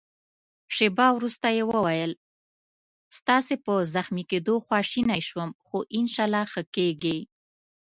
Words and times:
شېبه 0.75 1.07
وروسته 1.17 1.47
يې 1.57 1.63
وویل: 1.71 2.11
ستاسي 3.17 3.55
په 3.65 3.73
زخمي 3.95 4.23
کېدو 4.31 4.55
خواشینی 4.65 5.21
شوم، 5.27 5.49
خو 5.65 5.77
انشاالله 5.99 6.43
ښه 6.51 6.61
کېږې. 6.75 7.17